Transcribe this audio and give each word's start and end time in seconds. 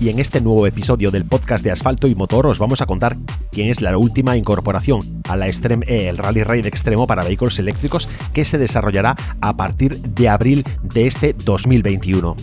y 0.00 0.10
en 0.10 0.18
este 0.18 0.40
nuevo 0.40 0.66
episodio 0.66 1.10
del 1.10 1.24
podcast 1.24 1.64
de 1.64 1.70
Asfalto 1.70 2.06
y 2.06 2.14
Motor 2.14 2.46
os 2.46 2.58
vamos 2.58 2.80
a 2.80 2.86
contar 2.86 3.16
quién 3.50 3.68
es 3.68 3.80
la 3.80 3.96
última 3.96 4.36
incorporación 4.36 5.00
a 5.28 5.36
la 5.36 5.46
Extreme 5.46 5.84
E, 5.88 6.08
el 6.08 6.18
Rally 6.18 6.44
Raid 6.44 6.66
extremo 6.66 7.06
para 7.06 7.24
vehículos 7.24 7.58
eléctricos 7.58 8.08
que 8.32 8.44
se 8.44 8.58
desarrollará 8.58 9.16
a 9.40 9.56
partir 9.56 10.00
de 10.00 10.28
abril 10.28 10.64
de 10.82 11.06
este 11.06 11.34
2021. 11.44 12.36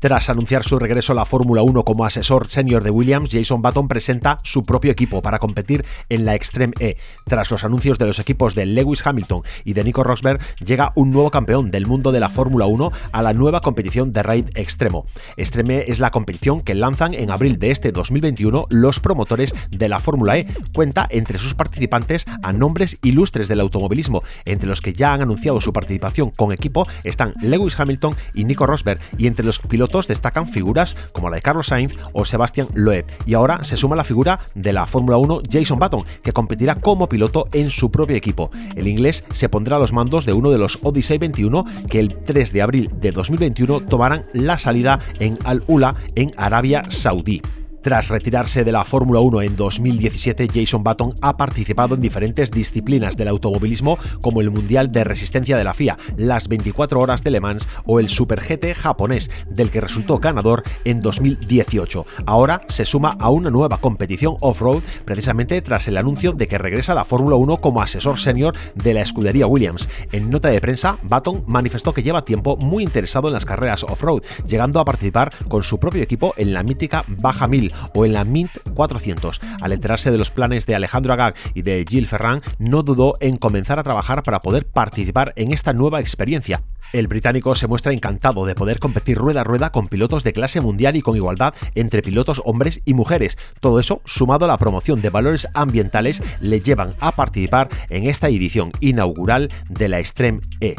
Tras 0.00 0.30
anunciar 0.30 0.62
su 0.62 0.78
regreso 0.78 1.10
a 1.10 1.16
la 1.16 1.26
Fórmula 1.26 1.62
1 1.62 1.82
como 1.82 2.04
asesor 2.04 2.46
senior 2.46 2.84
de 2.84 2.90
Williams, 2.90 3.30
Jason 3.32 3.62
Button 3.62 3.88
presenta 3.88 4.36
su 4.44 4.62
propio 4.62 4.92
equipo 4.92 5.22
para 5.22 5.40
competir 5.40 5.84
en 6.08 6.24
la 6.24 6.36
Extreme 6.36 6.72
E. 6.78 6.96
Tras 7.24 7.50
los 7.50 7.64
anuncios 7.64 7.98
de 7.98 8.06
los 8.06 8.20
equipos 8.20 8.54
de 8.54 8.64
Lewis 8.64 9.04
Hamilton 9.04 9.42
y 9.64 9.72
de 9.72 9.82
Nico 9.82 10.04
Rosberg, 10.04 10.38
llega 10.64 10.92
un 10.94 11.10
nuevo 11.10 11.32
campeón 11.32 11.72
del 11.72 11.88
mundo 11.88 12.12
de 12.12 12.20
la 12.20 12.28
Fórmula 12.28 12.66
1 12.66 12.92
a 13.10 13.22
la 13.22 13.32
nueva 13.32 13.60
competición 13.60 14.12
de 14.12 14.22
raid 14.22 14.46
extremo. 14.54 15.04
Extreme 15.36 15.78
E 15.78 15.84
es 15.88 15.98
la 15.98 16.12
competición 16.12 16.60
que 16.60 16.76
lanzan 16.76 17.12
en 17.14 17.32
abril 17.32 17.58
de 17.58 17.72
este 17.72 17.90
2021 17.90 18.66
los 18.68 19.00
promotores 19.00 19.52
de 19.72 19.88
la 19.88 19.98
Fórmula 19.98 20.38
E. 20.38 20.46
Cuenta 20.74 21.08
entre 21.10 21.38
sus 21.38 21.56
participantes 21.56 22.24
a 22.44 22.52
nombres 22.52 22.98
ilustres 23.02 23.48
del 23.48 23.58
automovilismo, 23.58 24.22
entre 24.44 24.68
los 24.68 24.80
que 24.80 24.92
ya 24.92 25.12
han 25.12 25.22
anunciado 25.22 25.60
su 25.60 25.72
participación 25.72 26.30
con 26.30 26.52
equipo 26.52 26.86
están 27.02 27.34
Lewis 27.42 27.78
Hamilton 27.80 28.14
y 28.32 28.44
Nico 28.44 28.64
Rosberg, 28.64 29.00
y 29.18 29.26
entre 29.26 29.44
los 29.44 29.58
pilotos 29.58 29.87
destacan 30.08 30.48
figuras 30.48 30.96
como 31.12 31.30
la 31.30 31.36
de 31.36 31.42
Carlos 31.42 31.68
Sainz 31.68 31.94
o 32.12 32.24
Sebastián 32.24 32.68
Loeb. 32.74 33.06
Y 33.26 33.34
ahora 33.34 33.64
se 33.64 33.76
suma 33.76 33.96
la 33.96 34.04
figura 34.04 34.40
de 34.54 34.72
la 34.72 34.86
Fórmula 34.86 35.18
1 35.18 35.42
Jason 35.50 35.78
Button, 35.78 36.04
que 36.22 36.32
competirá 36.32 36.76
como 36.76 37.08
piloto 37.08 37.48
en 37.52 37.70
su 37.70 37.90
propio 37.90 38.16
equipo. 38.16 38.50
El 38.76 38.88
inglés 38.88 39.24
se 39.32 39.48
pondrá 39.48 39.76
a 39.76 39.80
los 39.80 39.92
mandos 39.92 40.26
de 40.26 40.32
uno 40.32 40.50
de 40.50 40.58
los 40.58 40.78
Odyssey 40.82 41.18
21 41.18 41.64
que 41.88 42.00
el 42.00 42.16
3 42.18 42.52
de 42.52 42.62
abril 42.62 42.90
de 43.00 43.12
2021 43.12 43.80
tomarán 43.80 44.26
la 44.32 44.58
salida 44.58 45.00
en 45.18 45.38
Al-Ula 45.44 45.96
en 46.14 46.32
Arabia 46.36 46.84
Saudí. 46.88 47.42
Tras 47.88 48.08
retirarse 48.08 48.64
de 48.64 48.72
la 48.72 48.84
Fórmula 48.84 49.20
1 49.20 49.40
en 49.40 49.56
2017, 49.56 50.50
Jason 50.52 50.84
Button 50.84 51.14
ha 51.22 51.38
participado 51.38 51.94
en 51.94 52.02
diferentes 52.02 52.50
disciplinas 52.50 53.16
del 53.16 53.28
automovilismo 53.28 53.98
como 54.20 54.42
el 54.42 54.50
Mundial 54.50 54.92
de 54.92 55.04
Resistencia 55.04 55.56
de 55.56 55.64
la 55.64 55.72
FIA, 55.72 55.96
las 56.18 56.48
24 56.48 57.00
horas 57.00 57.24
de 57.24 57.30
Le 57.30 57.40
Mans 57.40 57.66
o 57.86 57.98
el 57.98 58.10
Super 58.10 58.42
GT 58.42 58.74
japonés, 58.74 59.30
del 59.48 59.70
que 59.70 59.80
resultó 59.80 60.18
ganador 60.18 60.64
en 60.84 61.00
2018. 61.00 62.04
Ahora 62.26 62.60
se 62.68 62.84
suma 62.84 63.16
a 63.18 63.30
una 63.30 63.48
nueva 63.48 63.78
competición 63.78 64.36
off-road 64.42 64.82
precisamente 65.06 65.62
tras 65.62 65.88
el 65.88 65.96
anuncio 65.96 66.34
de 66.34 66.46
que 66.46 66.58
regresa 66.58 66.92
a 66.92 66.96
la 66.96 67.04
Fórmula 67.04 67.36
1 67.36 67.56
como 67.56 67.80
asesor 67.80 68.18
senior 68.18 68.54
de 68.74 68.92
la 68.92 69.00
escudería 69.00 69.46
Williams. 69.46 69.88
En 70.12 70.28
nota 70.28 70.50
de 70.50 70.60
prensa, 70.60 70.98
Button 71.04 71.44
manifestó 71.46 71.94
que 71.94 72.02
lleva 72.02 72.26
tiempo 72.26 72.58
muy 72.58 72.82
interesado 72.82 73.28
en 73.28 73.32
las 73.32 73.46
carreras 73.46 73.82
off-road, 73.82 74.20
llegando 74.46 74.78
a 74.78 74.84
participar 74.84 75.32
con 75.48 75.62
su 75.62 75.80
propio 75.80 76.02
equipo 76.02 76.34
en 76.36 76.52
la 76.52 76.62
mítica 76.62 77.02
Baja 77.08 77.48
1000 77.48 77.77
o 77.94 78.04
en 78.04 78.12
la 78.12 78.24
Mint 78.24 78.50
400. 78.74 79.40
Al 79.60 79.72
enterarse 79.72 80.10
de 80.10 80.18
los 80.18 80.30
planes 80.30 80.66
de 80.66 80.74
Alejandro 80.74 81.12
Agag 81.12 81.34
y 81.54 81.62
de 81.62 81.84
Gilles 81.88 82.08
Ferrand, 82.08 82.42
no 82.58 82.82
dudó 82.82 83.14
en 83.20 83.36
comenzar 83.36 83.78
a 83.78 83.82
trabajar 83.82 84.22
para 84.22 84.40
poder 84.40 84.66
participar 84.66 85.32
en 85.36 85.52
esta 85.52 85.72
nueva 85.72 86.00
experiencia. 86.00 86.62
El 86.92 87.06
británico 87.06 87.54
se 87.54 87.66
muestra 87.66 87.92
encantado 87.92 88.46
de 88.46 88.54
poder 88.54 88.78
competir 88.78 89.18
rueda 89.18 89.42
a 89.42 89.44
rueda 89.44 89.70
con 89.70 89.86
pilotos 89.86 90.24
de 90.24 90.32
clase 90.32 90.62
mundial 90.62 90.96
y 90.96 91.02
con 91.02 91.16
igualdad 91.16 91.54
entre 91.74 92.02
pilotos 92.02 92.40
hombres 92.44 92.80
y 92.86 92.94
mujeres. 92.94 93.36
Todo 93.60 93.78
eso, 93.78 94.00
sumado 94.06 94.46
a 94.46 94.48
la 94.48 94.56
promoción 94.56 95.02
de 95.02 95.10
valores 95.10 95.48
ambientales, 95.52 96.22
le 96.40 96.60
llevan 96.60 96.94
a 97.00 97.12
participar 97.12 97.68
en 97.90 98.08
esta 98.08 98.28
edición 98.28 98.70
inaugural 98.80 99.50
de 99.68 99.88
la 99.88 99.98
Extreme 99.98 100.40
E. 100.60 100.76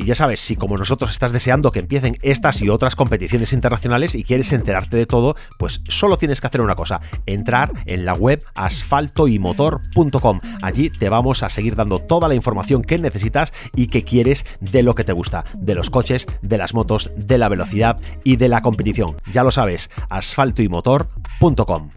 Y 0.00 0.06
ya 0.06 0.14
sabes, 0.14 0.40
si 0.40 0.56
como 0.56 0.78
nosotros 0.78 1.10
estás 1.10 1.30
deseando 1.30 1.70
que 1.70 1.80
empiecen 1.80 2.16
estas 2.22 2.62
y 2.62 2.70
otras 2.70 2.96
competiciones 2.96 3.52
internacionales 3.52 4.14
y 4.14 4.24
quieres 4.24 4.50
enterarte 4.54 4.96
de 4.96 5.04
todo, 5.04 5.36
pues 5.58 5.82
solo 5.88 6.16
tienes 6.16 6.40
que 6.40 6.46
hacer 6.46 6.62
una 6.62 6.74
cosa, 6.74 7.02
entrar 7.26 7.70
en 7.84 8.06
la 8.06 8.14
web 8.14 8.42
asfaltoymotor.com. 8.54 10.40
Allí 10.62 10.88
te 10.88 11.10
vamos 11.10 11.42
a 11.42 11.50
seguir 11.50 11.76
dando 11.76 11.98
toda 11.98 12.28
la 12.28 12.34
información 12.34 12.80
que 12.80 12.96
necesitas 12.96 13.52
y 13.76 13.88
que 13.88 14.02
quieres 14.02 14.46
de 14.60 14.82
lo 14.82 14.94
que 14.94 15.04
te 15.04 15.12
gusta, 15.12 15.44
de 15.54 15.74
los 15.74 15.90
coches, 15.90 16.26
de 16.40 16.56
las 16.56 16.72
motos, 16.72 17.10
de 17.14 17.36
la 17.36 17.50
velocidad 17.50 17.98
y 18.24 18.36
de 18.36 18.48
la 18.48 18.62
competición. 18.62 19.16
Ya 19.34 19.44
lo 19.44 19.50
sabes, 19.50 19.90
asfaltoymotor.com. 20.08 21.90